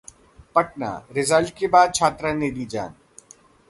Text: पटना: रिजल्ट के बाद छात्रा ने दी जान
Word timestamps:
पटना: 0.55 0.89
रिजल्ट 1.11 1.55
के 1.57 1.67
बाद 1.67 1.93
छात्रा 1.95 2.33
ने 2.33 2.51
दी 2.51 2.65
जान 2.65 2.95